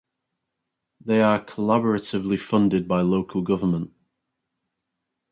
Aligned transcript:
They 1.05 1.21
are 1.21 1.39
collaboratively 1.45 2.39
funded 2.41 2.87
by 2.87 3.01
local 3.01 3.43
government. 3.43 3.93